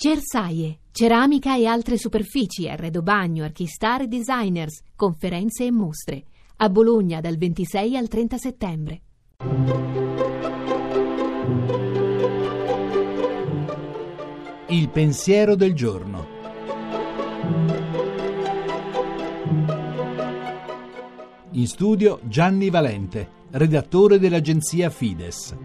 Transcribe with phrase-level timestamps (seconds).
[0.00, 6.22] Cersaie, ceramica e altre superfici, arredo bagno, archistar e designers, conferenze e mostre.
[6.58, 9.00] A Bologna dal 26 al 30 settembre.
[14.68, 16.26] Il pensiero del giorno.
[21.50, 25.56] In studio Gianni Valente, redattore dell'agenzia Fides.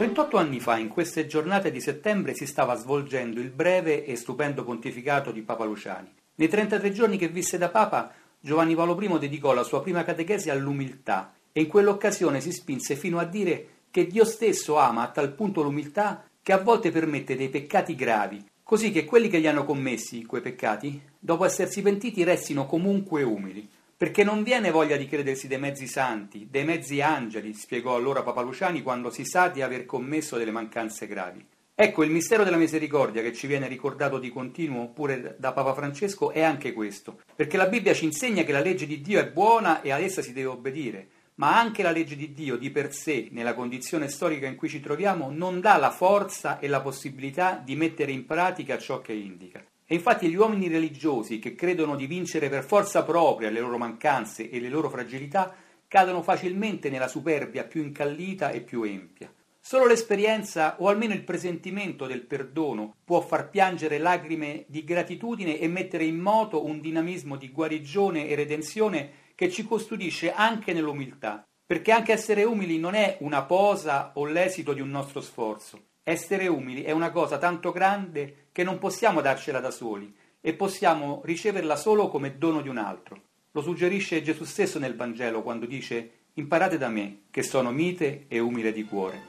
[0.00, 4.64] 38 anni fa, in queste giornate di settembre, si stava svolgendo il breve e stupendo
[4.64, 6.10] pontificato di Papa Luciani.
[6.36, 10.48] Nei 33 giorni che visse da Papa, Giovanni Paolo I dedicò la sua prima catechesi
[10.48, 15.34] all'umiltà e in quell'occasione si spinse fino a dire che Dio stesso ama a tal
[15.34, 19.66] punto l'umiltà che a volte permette dei peccati gravi, così che quelli che li hanno
[19.66, 23.68] commessi, quei peccati, dopo essersi pentiti, restino comunque umili
[24.00, 28.40] perché non viene voglia di credersi dei mezzi santi, dei mezzi angeli, spiegò allora Papa
[28.40, 31.44] Luciani quando si sa di aver commesso delle mancanze gravi.
[31.74, 36.30] Ecco, il mistero della misericordia che ci viene ricordato di continuo pure da Papa Francesco
[36.30, 39.82] è anche questo, perché la Bibbia ci insegna che la legge di Dio è buona
[39.82, 43.28] e ad essa si deve obbedire, ma anche la legge di Dio di per sé,
[43.32, 47.76] nella condizione storica in cui ci troviamo, non dà la forza e la possibilità di
[47.76, 49.62] mettere in pratica ciò che indica.
[49.92, 54.48] E infatti gli uomini religiosi che credono di vincere per forza propria le loro mancanze
[54.48, 55.52] e le loro fragilità
[55.88, 59.34] cadono facilmente nella superbia più incallita e più empia.
[59.58, 65.66] Solo l'esperienza o almeno il presentimento del perdono può far piangere lacrime di gratitudine e
[65.66, 71.90] mettere in moto un dinamismo di guarigione e redenzione che ci custodisce anche nell'umiltà, perché
[71.90, 76.82] anche essere umili non è una posa o l'esito di un nostro sforzo, essere umili
[76.82, 82.08] è una cosa tanto grande che non possiamo darcela da soli e possiamo riceverla solo
[82.08, 83.20] come dono di un altro.
[83.52, 88.38] Lo suggerisce Gesù stesso nel Vangelo quando dice Imparate da me, che sono mite e
[88.38, 89.22] umile di cuore.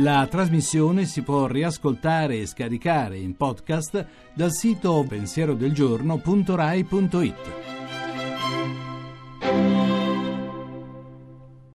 [0.00, 7.66] La trasmissione si può riascoltare e scaricare in podcast dal sito pensierodelgiorno.rai.it.